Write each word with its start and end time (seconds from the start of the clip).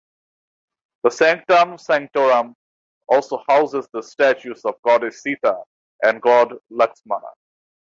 The 1.03 1.11
sanctum 1.11 1.77
sanctorum 1.77 2.55
also 3.07 3.43
houses 3.47 3.87
the 3.93 4.01
statues 4.01 4.65
of 4.65 4.81
goddess 4.81 5.21
Sita 5.21 5.61
and 6.01 6.19
god 6.23 6.53
Lakshmana. 6.71 7.33